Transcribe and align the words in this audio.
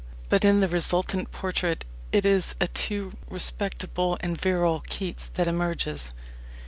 But 0.29 0.43
in 0.43 0.61
the 0.61 0.67
resultant 0.67 1.31
portrait, 1.31 1.85
it 2.11 2.25
is 2.25 2.55
a 2.59 2.67
too 2.67 3.11
respectable 3.29 4.17
and 4.21 4.35
virile 4.35 4.81
Keats 4.89 5.29
that 5.35 5.45
emerges. 5.47 6.11